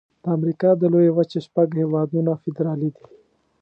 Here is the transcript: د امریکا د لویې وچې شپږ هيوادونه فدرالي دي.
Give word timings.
د 0.23 0.25
امریکا 0.37 0.69
د 0.77 0.83
لویې 0.93 1.11
وچې 1.17 1.39
شپږ 1.47 1.67
هيوادونه 1.81 2.31
فدرالي 2.41 2.89
دي. 2.95 3.05